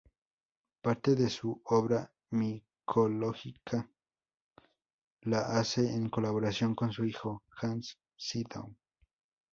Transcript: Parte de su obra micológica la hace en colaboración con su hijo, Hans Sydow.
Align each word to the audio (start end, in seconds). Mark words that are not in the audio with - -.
Parte 0.81 1.13
de 1.13 1.29
su 1.29 1.61
obra 1.63 2.11
micológica 2.31 3.87
la 5.21 5.41
hace 5.41 5.93
en 5.93 6.09
colaboración 6.09 6.73
con 6.73 6.91
su 6.91 7.05
hijo, 7.05 7.43
Hans 7.55 7.99
Sydow. 8.15 8.75